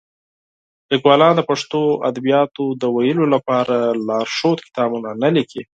[0.91, 3.75] لیکوالان د پښتو ادبیاتو د تدریس لپاره
[4.07, 5.61] لارښود کتابونه نه لیکي.